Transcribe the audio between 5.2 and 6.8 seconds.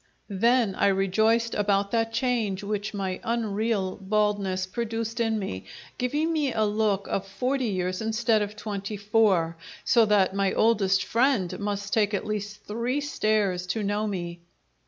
me, giving me a